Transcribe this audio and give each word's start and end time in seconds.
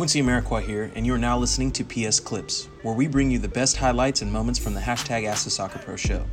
Quincy 0.00 0.22
Amarikwa 0.22 0.62
here, 0.62 0.90
and 0.94 1.04
you 1.04 1.12
are 1.12 1.18
now 1.18 1.36
listening 1.36 1.70
to 1.70 1.84
PS 1.84 2.20
Clips, 2.20 2.70
where 2.80 2.94
we 2.94 3.06
bring 3.06 3.30
you 3.30 3.38
the 3.38 3.46
best 3.46 3.76
highlights 3.76 4.22
and 4.22 4.32
moments 4.32 4.58
from 4.58 4.72
the 4.72 4.80
hashtag 4.80 5.26
Ask 5.26 5.44
the 5.44 5.50
Soccer 5.50 5.78
Pro 5.78 5.94
show. 5.94 6.24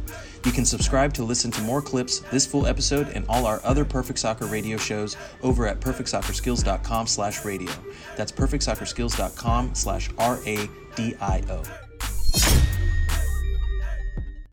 You 0.45 0.53
can 0.53 0.63
subscribe 0.63 1.13
to 1.15 1.25
listen 1.25 1.51
to 1.51 1.61
more 1.63 1.81
clips, 1.81 2.19
this 2.31 2.45
full 2.45 2.65
episode, 2.65 3.09
and 3.09 3.25
all 3.27 3.45
our 3.45 3.59
other 3.65 3.83
Perfect 3.83 4.19
Soccer 4.19 4.45
radio 4.45 4.77
shows 4.77 5.17
over 5.43 5.67
at 5.67 5.81
perfectsoccerskills.com 5.81 7.07
slash 7.07 7.43
radio. 7.43 7.73
That's 8.15 8.31
perfectsoccerskills.com 8.31 9.75
slash 9.75 10.09
R-A-D-I-O. 10.17 11.63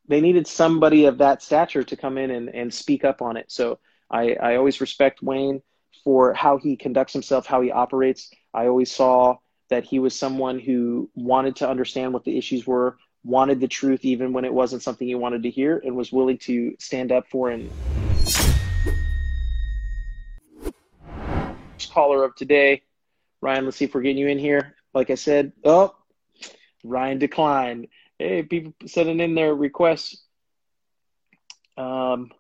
They 0.09 0.21
needed 0.21 0.49
somebody 0.49 1.05
of 1.05 1.19
that 1.19 1.41
stature 1.41 1.85
to 1.85 1.97
come 1.97 2.19
in 2.19 2.33
and, 2.33 2.49
and 2.53 2.75
speak 2.75 3.05
up 3.05 3.23
on 3.23 3.37
it. 3.37 3.53
So 3.53 3.79
I, 4.11 4.35
I 4.35 4.57
always 4.57 4.81
respect 4.81 5.23
Wayne 5.23 5.63
for 6.05 6.35
how 6.35 6.59
he 6.59 6.77
conducts 6.77 7.13
himself, 7.13 7.47
how 7.47 7.61
he 7.63 7.73
operates. 7.73 8.31
I 8.53 8.67
always 8.67 8.93
saw 8.93 9.39
that 9.71 9.85
he 9.85 9.99
was 9.99 10.15
someone 10.15 10.59
who 10.59 11.11
wanted 11.15 11.57
to 11.57 11.69
understand 11.69 12.13
what 12.13 12.25
the 12.25 12.37
issues 12.37 12.67
were, 12.67 12.99
wanted 13.25 13.61
the 13.61 13.69
truth 13.69 14.05
even 14.05 14.33
when 14.33 14.45
it 14.45 14.53
wasn't 14.53 14.83
something 14.83 15.09
he 15.09 15.15
wanted 15.15 15.43
to 15.43 15.51
hear, 15.51 15.81
and 15.85 15.97
was 15.97 16.13
willing 16.13 16.39
to 16.39 16.77
stand 16.79 17.11
up 17.11 17.27
for 17.29 17.51
and 17.51 17.71
caller 21.91 22.25
of 22.25 22.35
today. 22.35 22.83
Ryan, 23.41 23.65
let's 23.65 23.77
see 23.77 23.85
if 23.85 23.95
we're 23.95 24.03
getting 24.03 24.19
you 24.19 24.29
in 24.29 24.39
here. 24.39 24.75
Like 24.93 25.11
I 25.11 25.15
said, 25.15 25.53
oh, 25.65 25.95
Ryan 26.83 27.19
declined. 27.19 27.89
Hey, 28.19 28.43
people 28.43 28.75
sending 28.87 29.21
in 29.21 29.35
their 29.35 29.55
requests. 29.55 30.23
Um, 31.77 32.31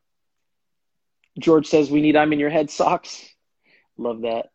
George 1.38 1.66
says 1.66 1.90
we 1.90 2.00
need 2.00 2.16
I'm 2.16 2.32
in 2.32 2.38
your 2.38 2.50
head 2.50 2.70
socks. 2.70 3.33
Love 3.96 4.22
that. 4.22 4.50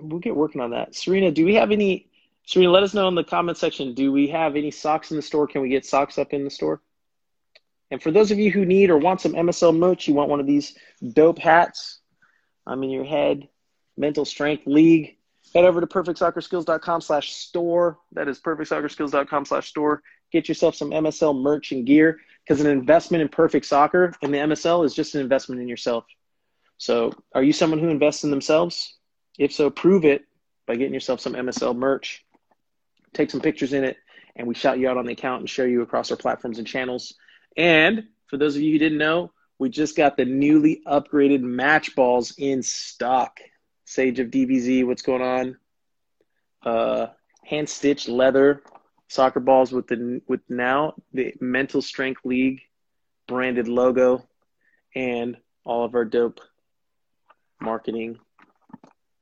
We'll 0.00 0.20
get 0.20 0.36
working 0.36 0.60
on 0.60 0.70
that. 0.70 0.94
Serena, 0.94 1.30
do 1.30 1.44
we 1.44 1.54
have 1.54 1.70
any? 1.70 2.08
Serena, 2.46 2.70
let 2.70 2.82
us 2.82 2.94
know 2.94 3.08
in 3.08 3.14
the 3.14 3.24
comment 3.24 3.58
section. 3.58 3.94
Do 3.94 4.12
we 4.12 4.28
have 4.28 4.56
any 4.56 4.70
socks 4.70 5.10
in 5.10 5.16
the 5.16 5.22
store? 5.22 5.46
Can 5.46 5.62
we 5.62 5.68
get 5.68 5.86
socks 5.86 6.18
up 6.18 6.32
in 6.32 6.44
the 6.44 6.50
store? 6.50 6.80
And 7.90 8.02
for 8.02 8.10
those 8.10 8.30
of 8.30 8.38
you 8.38 8.50
who 8.50 8.64
need 8.64 8.90
or 8.90 8.98
want 8.98 9.20
some 9.20 9.32
MSL 9.32 9.76
merch, 9.76 10.06
you 10.06 10.14
want 10.14 10.30
one 10.30 10.40
of 10.40 10.46
these 10.46 10.76
dope 11.12 11.38
hats. 11.38 12.00
I'm 12.66 12.82
in 12.82 12.90
your 12.90 13.04
head. 13.04 13.48
Mental 13.96 14.24
Strength 14.24 14.66
League. 14.66 15.16
Head 15.54 15.64
over 15.64 15.80
to 15.80 15.86
perfectsoccerskills.com 15.86 17.00
slash 17.00 17.32
store. 17.32 17.98
That 18.12 18.28
is 18.28 18.38
perfectsoccerskills.com 18.40 19.44
slash 19.44 19.68
store. 19.68 20.02
Get 20.30 20.48
yourself 20.48 20.76
some 20.76 20.90
MSL 20.90 21.40
merch 21.40 21.72
and 21.72 21.84
gear 21.84 22.20
because 22.44 22.60
an 22.60 22.70
investment 22.70 23.22
in 23.22 23.28
perfect 23.28 23.66
soccer 23.66 24.14
and 24.22 24.32
the 24.32 24.38
MSL 24.38 24.84
is 24.84 24.94
just 24.94 25.14
an 25.16 25.20
investment 25.20 25.60
in 25.60 25.66
yourself. 25.66 26.04
So, 26.80 27.12
are 27.34 27.42
you 27.42 27.52
someone 27.52 27.78
who 27.78 27.90
invests 27.90 28.24
in 28.24 28.30
themselves? 28.30 28.96
If 29.38 29.52
so, 29.52 29.68
prove 29.68 30.06
it 30.06 30.24
by 30.66 30.76
getting 30.76 30.94
yourself 30.94 31.20
some 31.20 31.34
MSL 31.34 31.76
merch. 31.76 32.24
Take 33.12 33.30
some 33.30 33.42
pictures 33.42 33.74
in 33.74 33.84
it, 33.84 33.98
and 34.34 34.48
we 34.48 34.54
shout 34.54 34.78
you 34.78 34.88
out 34.88 34.96
on 34.96 35.04
the 35.04 35.12
account 35.12 35.40
and 35.40 35.50
share 35.50 35.68
you 35.68 35.82
across 35.82 36.10
our 36.10 36.16
platforms 36.16 36.56
and 36.56 36.66
channels. 36.66 37.16
And 37.54 38.04
for 38.28 38.38
those 38.38 38.56
of 38.56 38.62
you 38.62 38.72
who 38.72 38.78
didn't 38.78 38.96
know, 38.96 39.30
we 39.58 39.68
just 39.68 39.94
got 39.94 40.16
the 40.16 40.24
newly 40.24 40.80
upgraded 40.86 41.42
match 41.42 41.94
balls 41.94 42.32
in 42.38 42.62
stock. 42.62 43.40
Sage 43.84 44.18
of 44.18 44.28
DBZ, 44.28 44.86
what's 44.86 45.02
going 45.02 45.20
on? 45.20 45.58
Uh, 46.62 47.08
hand 47.44 47.68
stitched 47.68 48.08
leather 48.08 48.62
soccer 49.08 49.40
balls 49.40 49.70
with 49.70 49.86
the 49.86 50.22
with 50.28 50.40
now 50.48 50.94
the 51.12 51.34
Mental 51.42 51.82
Strength 51.82 52.24
League 52.24 52.62
branded 53.28 53.68
logo 53.68 54.26
and 54.94 55.36
all 55.66 55.84
of 55.84 55.94
our 55.94 56.06
dope 56.06 56.40
marketing 57.60 58.18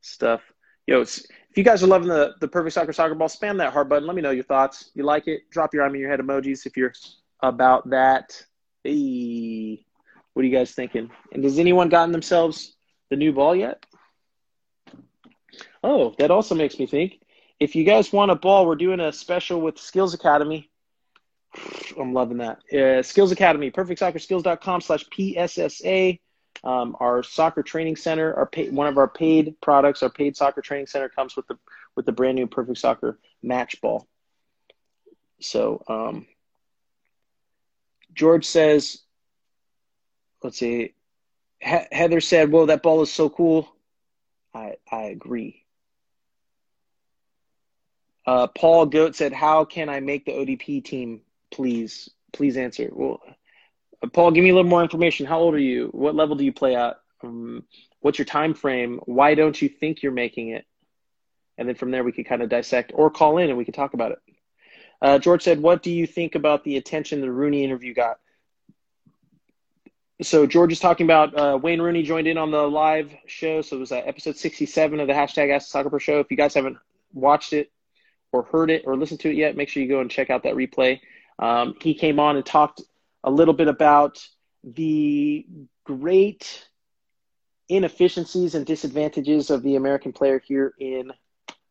stuff. 0.00 0.41
Yo, 0.86 1.03
if 1.03 1.27
you 1.56 1.64
guys 1.64 1.83
are 1.83 1.86
loving 1.86 2.08
the, 2.08 2.34
the 2.41 2.48
Perfect 2.48 2.75
Soccer 2.75 2.92
Soccer 2.92 3.14
Ball, 3.14 3.28
spam 3.28 3.58
that 3.58 3.72
heart 3.72 3.89
button. 3.89 4.06
Let 4.06 4.17
me 4.17 4.22
know 4.22 4.30
your 4.30 4.45
thoughts. 4.45 4.91
You 4.95 5.03
like 5.03 5.28
it? 5.28 5.50
Drop 5.50 5.75
your 5.75 5.83
arm 5.83 5.95
in 5.95 6.00
your 6.00 6.11
head 6.11 6.20
emojis 6.20 6.67
if 6.67 6.77
you're 6.77 6.92
about 7.42 7.90
that. 7.90 8.42
Hey, 8.85 9.85
what 10.33 10.45
are 10.45 10.48
you 10.48 10.57
guys 10.57 10.73
thinking? 10.73 11.11
And 11.33 11.45
has 11.45 11.58
anyone 11.58 11.89
gotten 11.89 12.13
themselves 12.13 12.77
the 13.11 13.17
new 13.17 13.33
ball 13.33 13.55
yet? 13.55 13.85
Oh, 15.83 16.14
that 16.18 16.30
also 16.30 16.55
makes 16.55 16.79
me 16.79 16.86
think. 16.86 17.20
If 17.61 17.74
you 17.74 17.84
guys 17.84 18.13
want 18.13 18.30
a 18.30 18.36
ball, 18.36 18.67
we're 18.67 18.77
doing 18.77 19.01
a 19.01 19.13
special 19.13 19.61
with 19.61 19.79
Skills 19.79 20.14
Academy. 20.14 20.70
I'm 21.98 22.13
loving 22.13 22.39
that. 22.39 22.63
Uh, 22.73 23.02
Skills 23.02 23.33
Academy, 23.33 23.70
perfectsoccerskills.com 23.70 24.80
slash 24.80 25.05
PSSA. 25.13 26.18
Um, 26.64 26.96
our 27.01 27.23
soccer 27.23 27.63
training 27.63 27.96
center, 27.96 28.35
our 28.35 28.46
pay, 28.46 28.69
one 28.70 28.86
of 28.89 28.98
our 28.98 29.08
paid 29.08 29.55
products, 29.61 30.02
our 30.02 30.11
paid 30.11 30.36
soccer 30.36 30.61
training 30.61 30.86
center 30.86 31.08
comes 31.08 31.36
with 31.36 31.46
the 31.46 31.58
with 31.95 32.07
the 32.07 32.13
brand 32.13 32.36
new 32.36 32.46
Perfect 32.46 32.79
Soccer 32.79 33.19
match 33.42 33.80
ball. 33.80 34.07
So 35.41 35.83
um, 35.89 36.27
George 38.13 38.45
says, 38.45 38.98
let's 40.42 40.58
see, 40.58 40.95
he- 41.61 41.86
Heather 41.92 42.20
said, 42.20 42.51
"Whoa, 42.51 42.67
that 42.67 42.83
ball 42.83 43.02
is 43.02 43.13
so 43.13 43.29
cool." 43.29 43.69
I 44.55 44.77
I 44.90 45.05
agree. 45.05 45.64
Uh, 48.27 48.46
Paul 48.48 48.86
Goat 48.86 49.17
said, 49.17 49.33
"How 49.33 49.64
can 49.64 49.89
I 49.89 50.01
make 50.01 50.25
the 50.25 50.33
ODP 50.33 50.85
team? 50.85 51.23
Please, 51.51 52.11
please 52.33 52.57
answer." 52.57 52.90
Well, 52.92 53.20
Paul, 54.13 54.31
give 54.31 54.45
me 54.45 54.51
a 54.51 54.55
little 54.55 54.70
more 54.70 54.83
information. 54.83 55.27
How 55.27 55.41
old 55.41 55.55
are 55.55 55.59
you? 55.59 55.89
What 55.92 56.14
level 56.14 56.36
do 56.36 56.45
you 56.45 56.53
play 56.53 56.77
at? 56.77 57.01
Um, 57.23 57.64
what's 58.01 58.19
your 58.19 58.27
time 58.27 58.55
frame? 58.55 59.01
Why 59.07 59.35
don't 59.35 59.61
you 59.61 59.69
think 59.69 60.03
you're 60.03 60.13
making 60.13 60.51
it? 60.51 60.64
And 61.57 61.69
then 61.69 61.75
from 61.75 61.91
there, 61.91 62.05
we 62.05 62.13
could 62.13 62.27
kind 62.27 62.42
of 62.42 62.48
dissect 62.48 62.92
or 62.95 63.11
call 63.11 63.39
in 63.39 63.48
and 63.48 63.58
we 63.58 63.64
could 63.64 63.75
talk 63.75 63.95
about 63.95 64.13
it. 64.13 64.19
Uh, 65.03 65.19
George 65.19 65.42
said, 65.42 65.61
What 65.61 65.83
do 65.83 65.91
you 65.91 66.07
think 66.07 66.35
about 66.35 66.64
the 66.64 66.77
attention 66.77 67.20
the 67.20 67.31
Rooney 67.31 67.64
interview 67.64 67.95
got? 67.95 68.19
So, 70.23 70.47
George 70.47 70.73
is 70.73 70.81
talking 70.81 71.07
about 71.07 71.39
uh, 71.39 71.58
Wayne 71.61 71.81
Rooney 71.81 72.03
joined 72.03 72.27
in 72.27 72.39
on 72.39 72.51
the 72.51 72.63
live 72.63 73.13
show. 73.27 73.63
So, 73.63 73.77
it 73.77 73.81
was 73.81 73.92
uh, 73.92 73.97
episode 73.97 74.37
67 74.37 74.98
of 74.98 75.07
the 75.07 75.13
hashtag 75.13 75.53
Ask 75.53 75.67
the 75.67 75.70
Soccer 75.70 75.91
Pro 75.91 75.98
show. 75.98 76.20
If 76.20 76.31
you 76.31 76.37
guys 76.37 76.55
haven't 76.55 76.79
watched 77.13 77.53
it 77.53 77.70
or 78.33 78.42
heard 78.45 78.70
it 78.70 78.83
or 78.87 78.97
listened 78.97 79.20
to 79.20 79.31
it 79.31 79.37
yet, 79.37 79.57
make 79.57 79.69
sure 79.69 79.83
you 79.83 79.89
go 79.89 80.01
and 80.01 80.11
check 80.11 80.31
out 80.31 80.42
that 80.45 80.55
replay. 80.55 81.01
Um, 81.39 81.75
he 81.81 81.95
came 81.95 82.19
on 82.19 82.37
and 82.37 82.45
talked 82.45 82.83
a 83.28 83.30
little 83.30 83.55
bit 83.55 83.68
about 83.68 84.27
the 84.64 85.46
great 85.84 86.66
inefficiencies 87.68 88.55
and 88.55 88.64
disadvantages 88.64 89.50
of 89.50 89.62
the 89.62 89.77
American 89.77 90.12
player 90.12 90.40
here 90.42 90.72
in 90.80 91.12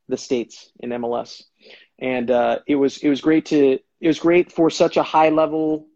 the 0.08 0.18
states 0.18 0.70
in 0.80 0.92
MLS, 0.92 1.44
and 1.98 2.30
uh, 2.30 2.60
it 2.68 2.76
was 2.76 2.98
it 3.00 3.10
was 3.10 3.22
great 3.22 3.48
to 3.48 3.80
it 4.00 4.08
was 4.08 4.20
great 4.20 4.52
for 4.52 4.70
such 4.70 4.98
a 4.98 5.04
high 5.04 5.30
level, 5.30 5.88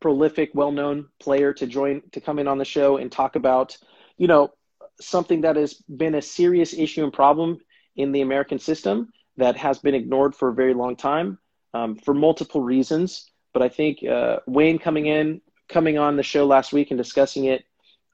prolific, 0.00 0.50
well 0.52 0.70
known 0.70 1.08
player 1.18 1.54
to 1.54 1.66
join 1.66 2.02
to 2.12 2.20
come 2.20 2.38
in 2.38 2.46
on 2.46 2.58
the 2.58 2.64
show 2.66 2.98
and 2.98 3.10
talk 3.10 3.36
about 3.36 3.78
you 4.18 4.28
know 4.28 4.52
something 5.00 5.40
that 5.40 5.56
has 5.56 5.74
been 5.74 6.14
a 6.14 6.22
serious 6.22 6.74
issue 6.74 7.04
and 7.04 7.12
problem 7.12 7.58
in 7.96 8.12
the 8.12 8.20
American 8.20 8.58
system 8.58 9.08
that 9.38 9.56
has 9.56 9.78
been 9.78 9.94
ignored 9.94 10.34
for 10.34 10.50
a 10.50 10.54
very 10.54 10.74
long 10.74 10.94
time 10.94 11.38
um, 11.72 11.96
for 11.96 12.12
multiple 12.12 12.60
reasons. 12.60 13.30
But 13.58 13.64
I 13.64 13.70
think 13.70 14.04
uh, 14.04 14.38
Wayne 14.46 14.78
coming 14.78 15.06
in, 15.06 15.40
coming 15.68 15.98
on 15.98 16.14
the 16.14 16.22
show 16.22 16.46
last 16.46 16.72
week 16.72 16.92
and 16.92 16.98
discussing 16.98 17.46
it, 17.46 17.64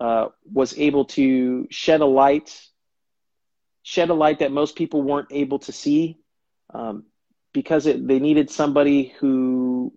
uh, 0.01 0.29
was 0.51 0.79
able 0.79 1.05
to 1.05 1.69
shed 1.71 2.01
a 2.01 2.07
light, 2.07 2.59
shed 3.83 4.09
a 4.09 4.15
light 4.15 4.39
that 4.39 4.53
most 4.53 4.75
people 4.75 5.03
weren't 5.03 5.29
able 5.31 5.59
to 5.59 5.71
see, 5.71 6.19
um, 6.73 7.05
because 7.53 7.85
it, 7.87 8.09
they 8.09 8.21
needed 8.21 8.51
somebody 8.51 9.15
who 9.21 9.93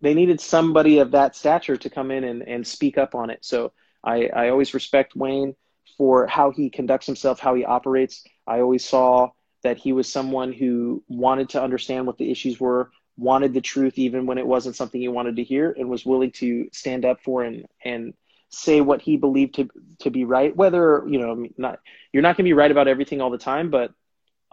they 0.00 0.14
needed 0.14 0.40
somebody 0.40 1.00
of 1.00 1.10
that 1.10 1.34
stature 1.34 1.76
to 1.76 1.90
come 1.90 2.12
in 2.12 2.22
and, 2.22 2.46
and 2.46 2.64
speak 2.64 2.96
up 2.96 3.16
on 3.16 3.30
it. 3.30 3.44
So 3.44 3.72
I, 4.04 4.28
I 4.28 4.50
always 4.50 4.74
respect 4.74 5.16
Wayne 5.16 5.56
for 5.98 6.28
how 6.28 6.52
he 6.52 6.70
conducts 6.70 7.06
himself, 7.06 7.40
how 7.40 7.56
he 7.56 7.64
operates. 7.64 8.22
I 8.46 8.60
always 8.60 8.84
saw 8.88 9.30
that 9.64 9.76
he 9.76 9.92
was 9.92 10.06
someone 10.06 10.52
who 10.52 11.02
wanted 11.08 11.48
to 11.48 11.60
understand 11.60 12.06
what 12.06 12.16
the 12.16 12.30
issues 12.30 12.60
were, 12.60 12.92
wanted 13.16 13.54
the 13.54 13.60
truth 13.60 13.98
even 13.98 14.26
when 14.26 14.38
it 14.38 14.46
wasn't 14.46 14.74
something 14.74 15.00
he 15.00 15.08
wanted 15.08 15.36
to 15.36 15.44
hear 15.44 15.74
and 15.78 15.88
was 15.88 16.04
willing 16.04 16.32
to 16.32 16.68
stand 16.72 17.04
up 17.04 17.20
for 17.22 17.44
and 17.44 17.66
and 17.84 18.14
say 18.48 18.80
what 18.80 19.00
he 19.00 19.16
believed 19.16 19.54
to 19.54 19.68
to 20.00 20.10
be 20.10 20.24
right 20.24 20.56
whether 20.56 21.04
you 21.08 21.18
know 21.18 21.46
not 21.56 21.78
you're 22.12 22.22
not 22.22 22.36
going 22.36 22.44
to 22.44 22.48
be 22.48 22.52
right 22.52 22.70
about 22.70 22.88
everything 22.88 23.20
all 23.20 23.30
the 23.30 23.38
time 23.38 23.70
but 23.70 23.92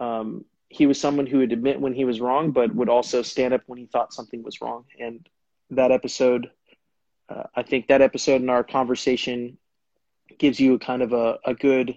um, 0.00 0.44
he 0.68 0.86
was 0.86 0.98
someone 0.98 1.26
who 1.26 1.38
would 1.38 1.52
admit 1.52 1.80
when 1.80 1.92
he 1.92 2.04
was 2.04 2.20
wrong 2.20 2.50
but 2.50 2.74
would 2.74 2.88
also 2.88 3.22
stand 3.22 3.54
up 3.54 3.62
when 3.66 3.78
he 3.78 3.86
thought 3.86 4.12
something 4.12 4.42
was 4.42 4.60
wrong. 4.60 4.84
And 4.98 5.28
that 5.70 5.90
episode 5.90 6.50
uh, 7.28 7.44
i 7.54 7.62
think 7.62 7.88
that 7.88 8.02
episode 8.02 8.42
in 8.42 8.50
our 8.50 8.64
conversation 8.64 9.58
gives 10.38 10.58
you 10.60 10.74
a 10.74 10.78
kind 10.78 11.02
of 11.02 11.12
a, 11.12 11.38
a 11.44 11.54
good 11.54 11.96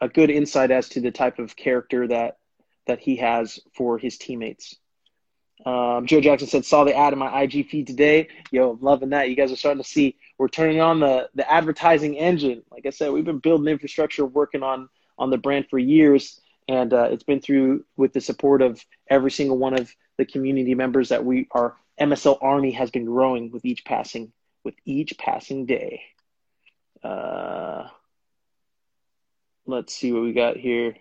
a 0.00 0.08
good 0.08 0.30
insight 0.30 0.70
as 0.70 0.88
to 0.88 1.00
the 1.00 1.10
type 1.10 1.38
of 1.38 1.56
character 1.56 2.06
that 2.08 2.38
that 2.86 3.00
he 3.00 3.16
has 3.16 3.60
for 3.74 3.98
his 3.98 4.18
teammates 4.18 4.76
um, 5.66 6.06
Joe 6.06 6.20
Jackson 6.20 6.48
said, 6.48 6.64
saw 6.64 6.84
the 6.84 6.96
ad 6.96 7.12
in 7.12 7.18
my 7.18 7.42
IG 7.42 7.68
feed 7.68 7.86
today. 7.86 8.28
Yo, 8.50 8.78
loving 8.80 9.10
that. 9.10 9.28
You 9.28 9.36
guys 9.36 9.52
are 9.52 9.56
starting 9.56 9.82
to 9.82 9.88
see 9.88 10.16
we're 10.38 10.48
turning 10.48 10.80
on 10.80 11.00
the 11.00 11.28
the 11.34 11.50
advertising 11.50 12.16
engine. 12.16 12.62
Like 12.70 12.86
I 12.86 12.90
said, 12.90 13.12
we've 13.12 13.24
been 13.24 13.40
building 13.40 13.68
infrastructure, 13.68 14.24
working 14.24 14.62
on 14.62 14.88
on 15.18 15.30
the 15.30 15.36
brand 15.36 15.66
for 15.68 15.78
years, 15.78 16.40
and 16.66 16.92
uh, 16.94 17.08
it's 17.10 17.24
been 17.24 17.40
through 17.40 17.84
with 17.96 18.14
the 18.14 18.20
support 18.20 18.62
of 18.62 18.84
every 19.08 19.30
single 19.30 19.58
one 19.58 19.78
of 19.78 19.94
the 20.16 20.24
community 20.24 20.74
members 20.74 21.10
that 21.10 21.24
we 21.24 21.46
our 21.50 21.76
MSL 22.00 22.38
army 22.40 22.70
has 22.72 22.90
been 22.90 23.04
growing 23.04 23.50
with 23.50 23.64
each 23.66 23.84
passing 23.84 24.32
with 24.64 24.74
each 24.86 25.18
passing 25.18 25.66
day. 25.66 26.02
Uh, 27.02 27.88
let's 29.66 29.94
see 29.94 30.12
what 30.12 30.22
we 30.22 30.32
got 30.32 30.56
here. 30.56 30.94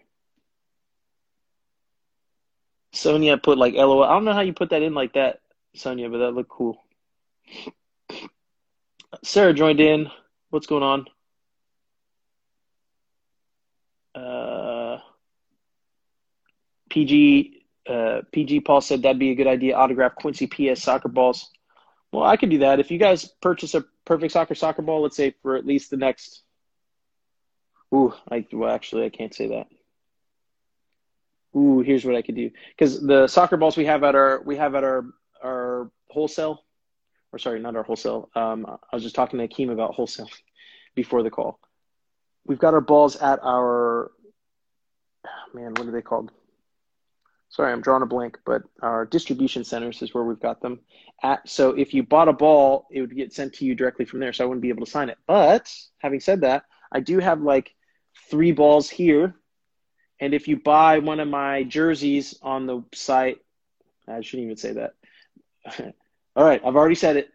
Sonia 2.91 3.37
put 3.37 3.57
like 3.57 3.73
LOL. 3.73 4.03
I 4.03 4.13
don't 4.13 4.25
know 4.25 4.33
how 4.33 4.41
you 4.41 4.53
put 4.53 4.71
that 4.71 4.81
in 4.81 4.93
like 4.93 5.13
that, 5.13 5.41
Sonia, 5.75 6.09
but 6.09 6.19
that 6.19 6.31
looked 6.31 6.49
cool. 6.49 6.83
Sarah 9.23 9.53
joined 9.53 9.79
in. 9.79 10.09
What's 10.49 10.67
going 10.67 10.83
on? 10.83 11.05
Uh, 14.15 14.99
PG 16.89 17.59
uh, 17.87 18.21
PG 18.31 18.61
Paul 18.61 18.81
said 18.81 19.01
that'd 19.01 19.19
be 19.19 19.31
a 19.31 19.35
good 19.35 19.47
idea. 19.47 19.75
Autograph 19.75 20.15
Quincy 20.15 20.47
PS 20.47 20.81
soccer 20.81 21.09
balls. 21.09 21.49
Well, 22.11 22.23
I 22.23 22.37
could 22.37 22.49
do 22.49 22.59
that 22.59 22.79
if 22.79 22.91
you 22.91 22.97
guys 22.97 23.25
purchase 23.41 23.75
a 23.75 23.85
perfect 24.05 24.33
soccer 24.33 24.55
soccer 24.55 24.81
ball. 24.81 25.01
Let's 25.01 25.15
say 25.15 25.35
for 25.41 25.55
at 25.55 25.65
least 25.65 25.91
the 25.91 25.97
next. 25.97 26.41
Ooh, 27.93 28.13
I 28.31 28.45
well 28.51 28.69
actually 28.71 29.05
I 29.05 29.09
can't 29.09 29.33
say 29.33 29.47
that. 29.49 29.67
Ooh, 31.55 31.81
here's 31.81 32.05
what 32.05 32.15
I 32.15 32.21
could 32.21 32.35
do 32.35 32.51
because 32.77 33.01
the 33.01 33.27
soccer 33.27 33.57
balls 33.57 33.75
we 33.75 33.85
have 33.85 34.03
at 34.03 34.15
our 34.15 34.41
we 34.43 34.55
have 34.57 34.75
at 34.75 34.83
our 34.83 35.05
our 35.43 35.91
wholesale, 36.09 36.63
or 37.31 37.39
sorry, 37.39 37.59
not 37.59 37.75
our 37.75 37.83
wholesale. 37.83 38.29
Um, 38.35 38.65
I 38.67 38.95
was 38.95 39.03
just 39.03 39.15
talking 39.15 39.39
to 39.39 39.47
Akeem 39.47 39.71
about 39.71 39.95
wholesale 39.95 40.29
before 40.95 41.23
the 41.23 41.31
call. 41.31 41.59
We've 42.45 42.59
got 42.59 42.73
our 42.73 42.81
balls 42.81 43.15
at 43.15 43.39
our 43.43 44.11
man. 45.53 45.73
What 45.73 45.87
are 45.87 45.91
they 45.91 46.01
called? 46.01 46.31
sorry, 47.49 47.73
I'm 47.73 47.81
drawing 47.81 48.03
a 48.03 48.07
blank, 48.07 48.37
but 48.45 48.63
our 48.81 49.05
distribution 49.05 49.63
centers 49.63 50.01
is 50.01 50.13
where 50.13 50.23
we've 50.23 50.39
got 50.39 50.61
them 50.61 50.79
at. 51.23 51.47
So 51.49 51.71
if 51.71 51.93
you 51.93 52.03
bought 52.03 52.29
a 52.29 52.33
ball, 52.33 52.87
it 52.91 53.01
would 53.01 53.15
get 53.15 53.33
sent 53.33 53.53
to 53.55 53.65
you 53.65 53.75
directly 53.75 54.05
from 54.05 54.19
there. 54.19 54.33
So 54.33 54.43
I 54.43 54.47
wouldn't 54.47 54.61
be 54.61 54.69
able 54.69 54.85
to 54.85 54.91
sign 54.91 55.09
it. 55.09 55.17
But 55.27 55.71
having 55.97 56.19
said 56.19 56.41
that, 56.41 56.63
I 56.91 56.99
do 56.99 57.19
have 57.19 57.41
like 57.41 57.75
three 58.29 58.51
balls 58.51 58.89
here. 58.89 59.35
And 60.19 60.33
if 60.33 60.47
you 60.47 60.57
buy 60.57 60.99
one 60.99 61.19
of 61.19 61.27
my 61.27 61.63
jerseys 61.63 62.37
on 62.41 62.65
the 62.65 62.83
site, 62.93 63.39
I 64.07 64.21
shouldn't 64.21 64.45
even 64.45 64.57
say 64.57 64.73
that. 64.73 64.93
All 66.35 66.43
right, 66.43 66.61
I've 66.63 66.75
already 66.75 66.95
said 66.95 67.17
it. 67.17 67.29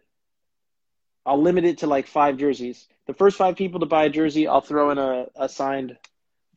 I'll 1.25 1.41
limit 1.41 1.65
it 1.65 1.79
to 1.79 1.87
like 1.87 2.07
five 2.07 2.37
jerseys. 2.37 2.87
The 3.07 3.13
first 3.13 3.37
five 3.37 3.55
people 3.55 3.79
to 3.79 3.85
buy 3.85 4.05
a 4.05 4.09
jersey, 4.09 4.47
I'll 4.47 4.61
throw 4.61 4.91
in 4.91 4.97
a, 4.97 5.27
a 5.35 5.49
signed 5.49 5.97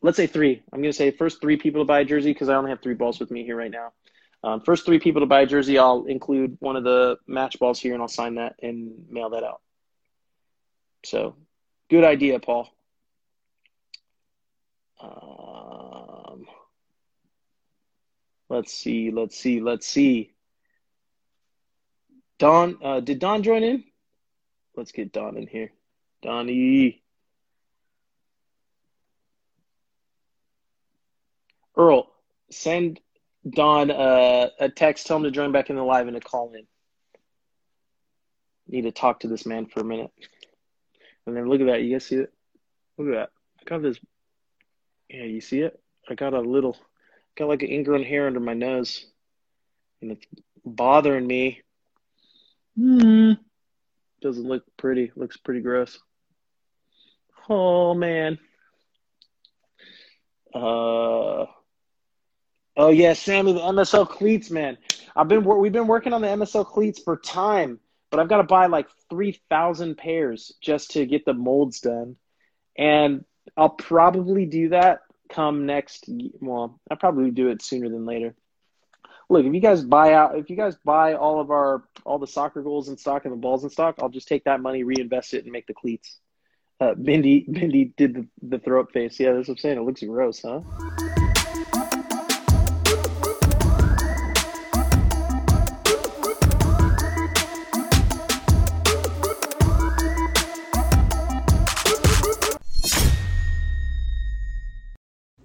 let's 0.01 0.17
say 0.17 0.27
three. 0.27 0.61
I'm 0.71 0.81
going 0.81 0.91
to 0.91 0.97
say 0.97 1.11
first 1.11 1.41
three 1.41 1.57
people 1.57 1.81
to 1.81 1.85
buy 1.85 1.99
a 1.99 2.05
jersey 2.05 2.31
because 2.31 2.49
I 2.49 2.55
only 2.55 2.69
have 2.69 2.81
three 2.81 2.93
balls 2.93 3.19
with 3.19 3.31
me 3.31 3.43
here 3.43 3.55
right 3.55 3.71
now. 3.71 3.93
Um, 4.43 4.61
first 4.61 4.85
three 4.85 4.99
people 4.99 5.21
to 5.21 5.25
buy 5.25 5.41
a 5.41 5.45
jersey, 5.45 5.77
I'll 5.77 6.05
include 6.05 6.57
one 6.59 6.75
of 6.75 6.83
the 6.83 7.17
match 7.27 7.59
balls 7.59 7.79
here 7.79 7.93
and 7.93 8.01
I'll 8.01 8.07
sign 8.07 8.35
that 8.35 8.55
and 8.61 9.05
mail 9.09 9.31
that 9.31 9.43
out. 9.43 9.61
So, 11.03 11.35
good 11.89 12.03
idea, 12.05 12.39
Paul. 12.39 12.69
Um, 15.01 15.78
let's 18.49 18.73
see, 18.73 19.11
let's 19.11 19.37
see, 19.37 19.61
let's 19.61 19.87
see. 19.87 20.33
Don, 22.39 22.77
uh, 22.83 22.99
did 22.99 23.19
Don 23.19 23.43
join 23.43 23.63
in? 23.63 23.83
Let's 24.75 24.91
get 24.91 25.11
Don 25.11 25.37
in 25.37 25.47
here. 25.47 25.71
Donnie. 26.21 27.01
Earl, 31.75 32.11
send 32.49 32.99
Don 33.49 33.91
uh, 33.91 34.49
a 34.59 34.69
text. 34.69 35.07
Tell 35.07 35.17
him 35.17 35.23
to 35.23 35.31
join 35.31 35.51
back 35.51 35.69
in 35.69 35.75
the 35.75 35.83
live 35.83 36.07
and 36.07 36.15
to 36.15 36.21
call 36.21 36.53
in. 36.53 36.65
Need 38.67 38.83
to 38.83 38.91
talk 38.91 39.21
to 39.21 39.27
this 39.27 39.45
man 39.45 39.65
for 39.65 39.81
a 39.81 39.85
minute. 39.85 40.11
And 41.25 41.35
then 41.35 41.47
look 41.47 41.61
at 41.61 41.67
that. 41.67 41.81
You 41.81 41.95
guys 41.95 42.05
see 42.05 42.17
it? 42.17 42.33
Look 42.97 43.07
at 43.09 43.13
that. 43.13 43.29
I 43.59 43.63
got 43.65 43.81
this. 43.81 43.99
Yeah, 45.09 45.23
you 45.23 45.41
see 45.41 45.61
it? 45.61 45.79
I 46.09 46.15
got 46.15 46.33
a 46.33 46.41
little, 46.41 46.77
got 47.39 47.47
like 47.47 47.63
an 47.63 47.71
ingrown 47.71 48.03
hair 48.03 48.27
under 48.27 48.41
my 48.41 48.53
nose, 48.53 49.05
and 50.01 50.11
it's 50.11 50.25
bothering 50.65 51.25
me. 51.25 51.61
Hmm. 52.77 53.33
Doesn't 54.21 54.45
look 54.45 54.63
pretty. 54.77 55.11
Looks 55.15 55.37
pretty 55.37 55.61
gross. 55.61 55.97
Oh 57.47 57.93
man. 57.93 58.37
Uh. 60.53 61.45
Oh 62.77 62.89
yeah, 62.91 63.13
Sammy, 63.13 63.53
the 63.53 63.59
MSL 63.59 64.07
cleats, 64.07 64.51
man. 64.51 64.77
I've 65.15 65.27
been 65.27 65.43
we've 65.43 65.71
been 65.71 65.87
working 65.87 66.13
on 66.13 66.21
the 66.21 66.27
MSL 66.27 66.65
cleats 66.65 67.01
for 67.01 67.17
time, 67.17 67.79
but 68.11 68.19
I've 68.19 68.29
got 68.29 68.37
to 68.37 68.43
buy 68.43 68.67
like 68.67 68.87
three 69.09 69.39
thousand 69.49 69.97
pairs 69.97 70.53
just 70.61 70.91
to 70.91 71.05
get 71.05 71.25
the 71.25 71.33
molds 71.33 71.79
done, 71.79 72.17
and 72.77 73.23
I'll 73.55 73.69
probably 73.69 74.45
do 74.45 74.69
that 74.69 74.99
come 75.29 75.65
next. 75.65 76.05
Well, 76.41 76.79
I'll 76.89 76.97
probably 76.97 77.31
do 77.31 77.49
it 77.49 77.61
sooner 77.61 77.89
than 77.89 78.05
later. 78.05 78.35
Look, 79.29 79.45
if 79.45 79.53
you 79.53 79.59
guys 79.59 79.83
buy 79.83 80.13
out, 80.13 80.37
if 80.37 80.49
you 80.49 80.55
guys 80.55 80.75
buy 80.83 81.13
all 81.13 81.39
of 81.39 81.51
our 81.51 81.83
all 82.03 82.17
the 82.17 82.27
soccer 82.27 82.63
goals 82.63 82.89
in 82.89 82.97
stock 82.97 83.25
and 83.25 83.31
the 83.31 83.37
balls 83.37 83.63
in 83.63 83.69
stock, 83.69 83.95
I'll 83.99 84.09
just 84.09 84.27
take 84.27 84.45
that 84.45 84.59
money, 84.59 84.83
reinvest 84.83 85.33
it, 85.35 85.43
and 85.43 85.51
make 85.51 85.67
the 85.67 85.73
cleats. 85.73 86.19
Uh, 86.79 86.95
Mindy, 86.97 87.45
Mindy 87.47 87.93
did 87.95 88.15
the, 88.15 88.27
the 88.41 88.59
throw 88.59 88.81
up 88.81 88.91
face. 88.91 89.19
Yeah, 89.19 89.33
that's 89.33 89.47
what 89.47 89.55
I'm 89.55 89.57
saying. 89.59 89.77
It 89.77 89.81
looks 89.81 90.01
gross, 90.01 90.41
huh? 90.41 90.61